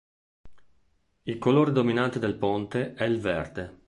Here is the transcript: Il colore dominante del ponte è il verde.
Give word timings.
Il 1.21 1.37
colore 1.37 1.71
dominante 1.71 2.17
del 2.17 2.33
ponte 2.33 2.95
è 2.95 3.03
il 3.03 3.19
verde. 3.19 3.79